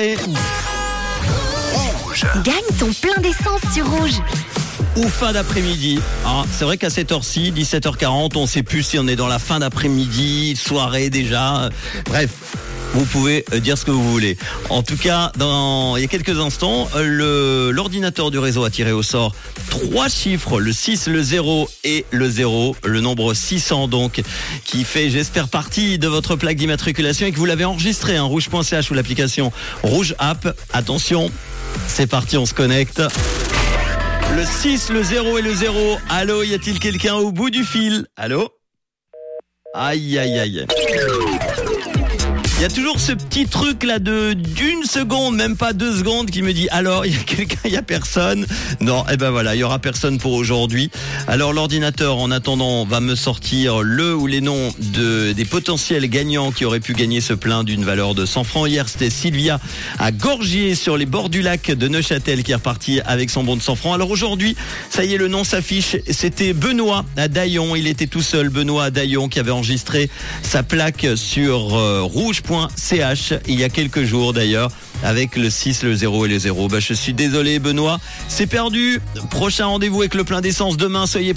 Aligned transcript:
soirée. 0.00 0.16
Gagne 2.44 2.78
ton 2.78 2.92
plein 2.92 3.20
d'essence 3.22 3.60
sur 3.72 3.88
Rouge. 3.88 4.20
ou 4.96 5.08
fin 5.08 5.32
d'après-midi. 5.32 6.00
Ah, 6.24 6.44
c'est 6.50 6.64
vrai 6.64 6.76
qu'à 6.76 6.90
cette 6.90 7.12
heure-ci, 7.12 7.52
17h40, 7.52 8.36
on 8.36 8.46
sait 8.46 8.62
plus 8.62 8.82
si 8.82 8.98
on 8.98 9.06
est 9.06 9.16
dans 9.16 9.28
la 9.28 9.38
fin 9.38 9.60
d'après-midi, 9.60 10.56
soirée 10.56 11.10
déjà. 11.10 11.70
Bref. 12.06 12.30
Vous 12.92 13.04
pouvez 13.04 13.44
euh, 13.52 13.60
dire 13.60 13.78
ce 13.78 13.84
que 13.84 13.90
vous 13.90 14.10
voulez. 14.10 14.36
En 14.68 14.82
tout 14.82 14.96
cas, 14.96 15.30
dans 15.36 15.96
il 15.96 16.02
y 16.02 16.04
a 16.04 16.08
quelques 16.08 16.38
instants, 16.38 16.88
l'ordinateur 16.94 18.30
du 18.30 18.38
réseau 18.38 18.64
a 18.64 18.70
tiré 18.70 18.92
au 18.92 19.02
sort 19.02 19.34
trois 19.70 20.08
chiffres, 20.08 20.60
le 20.60 20.72
6, 20.72 21.06
le 21.06 21.22
0 21.22 21.68
et 21.84 22.04
le 22.10 22.28
0, 22.28 22.76
le 22.84 23.00
nombre 23.00 23.34
600 23.34 23.88
donc, 23.88 24.22
qui 24.64 24.84
fait, 24.84 25.10
j'espère, 25.10 25.48
partie 25.48 25.98
de 25.98 26.08
votre 26.08 26.36
plaque 26.36 26.56
d'immatriculation 26.56 27.26
et 27.26 27.32
que 27.32 27.38
vous 27.38 27.46
l'avez 27.46 27.64
enregistré, 27.64 28.16
hein, 28.16 28.24
rouge.ch 28.24 28.90
ou 28.90 28.94
l'application 28.94 29.52
Rouge 29.82 30.14
App. 30.18 30.56
Attention, 30.72 31.30
c'est 31.86 32.06
parti, 32.08 32.36
on 32.36 32.46
se 32.46 32.54
connecte. 32.54 33.02
Le 34.36 34.44
6, 34.44 34.90
le 34.90 35.02
0 35.02 35.38
et 35.38 35.42
le 35.42 35.54
0. 35.54 35.98
Allô, 36.08 36.42
y 36.42 36.54
a-t-il 36.54 36.78
quelqu'un 36.78 37.14
au 37.14 37.32
bout 37.32 37.50
du 37.50 37.64
fil? 37.64 38.06
Allô? 38.16 38.48
Aïe, 39.74 40.18
aïe, 40.18 40.38
aïe. 40.38 40.66
Il 42.60 42.64
y 42.64 42.66
a 42.66 42.68
toujours 42.68 43.00
ce 43.00 43.12
petit 43.12 43.46
truc 43.46 43.84
là 43.84 43.98
de 43.98 44.34
d'une 44.34 44.84
seconde, 44.84 45.34
même 45.34 45.56
pas 45.56 45.72
deux 45.72 45.96
secondes, 45.96 46.30
qui 46.30 46.42
me 46.42 46.52
dit 46.52 46.68
alors 46.68 47.06
il 47.06 47.14
y 47.14 47.16
a 47.16 47.22
quelqu'un, 47.22 47.56
il 47.64 47.70
y 47.70 47.76
a 47.78 47.82
personne? 47.82 48.46
Non, 48.80 49.02
et 49.10 49.16
ben 49.16 49.30
voilà, 49.30 49.54
il 49.54 49.60
y 49.60 49.62
aura 49.62 49.78
personne 49.78 50.18
pour 50.18 50.34
aujourd'hui. 50.34 50.90
Alors 51.26 51.54
l'ordinateur, 51.54 52.18
en 52.18 52.30
attendant, 52.30 52.84
va 52.84 53.00
me 53.00 53.14
sortir 53.14 53.80
le 53.80 54.14
ou 54.14 54.26
les 54.26 54.42
noms 54.42 54.74
de 54.78 55.32
des 55.32 55.46
potentiels 55.46 56.06
gagnants 56.10 56.52
qui 56.52 56.66
auraient 56.66 56.80
pu 56.80 56.92
gagner 56.92 57.22
ce 57.22 57.32
plein 57.32 57.64
d'une 57.64 57.82
valeur 57.82 58.14
de 58.14 58.26
100 58.26 58.44
francs. 58.44 58.68
Hier, 58.68 58.90
c'était 58.90 59.08
Sylvia 59.08 59.58
à 59.98 60.12
Gorgier 60.12 60.74
sur 60.74 60.98
les 60.98 61.06
bords 61.06 61.30
du 61.30 61.40
lac 61.40 61.70
de 61.70 61.88
Neuchâtel 61.88 62.42
qui 62.42 62.52
est 62.52 62.56
reparti 62.56 63.00
avec 63.06 63.30
son 63.30 63.42
bon 63.42 63.56
de 63.56 63.62
100 63.62 63.74
francs. 63.74 63.94
Alors 63.94 64.10
aujourd'hui, 64.10 64.54
ça 64.90 65.02
y 65.02 65.14
est, 65.14 65.16
le 65.16 65.28
nom 65.28 65.44
s'affiche. 65.44 65.96
C'était 66.10 66.52
Benoît 66.52 67.06
à 67.16 67.28
Daillon. 67.28 67.74
Il 67.74 67.86
était 67.86 68.06
tout 68.06 68.20
seul, 68.20 68.50
Benoît 68.50 68.84
à 68.84 68.90
Daillon, 68.90 69.30
qui 69.30 69.38
avait 69.38 69.50
enregistré 69.50 70.10
sa 70.42 70.62
plaque 70.62 71.06
sur 71.16 71.74
euh, 71.74 72.02
rouge.ch 72.50 73.34
il 73.46 73.58
y 73.58 73.64
a 73.64 73.68
quelques 73.68 74.02
jours 74.02 74.32
d'ailleurs 74.32 74.70
avec 75.02 75.36
le 75.36 75.48
6, 75.48 75.84
le 75.84 75.94
0 75.94 76.26
et 76.26 76.28
le 76.28 76.38
0. 76.38 76.68
Bah, 76.68 76.78
je 76.80 76.92
suis 76.92 77.14
désolé 77.14 77.58
Benoît, 77.58 77.98
c'est 78.28 78.46
perdu. 78.46 79.00
Prochain 79.30 79.66
rendez-vous 79.66 80.00
avec 80.00 80.14
le 80.14 80.24
plein 80.24 80.40
d'essence 80.40 80.76
demain, 80.76 81.06
soyez 81.06 81.28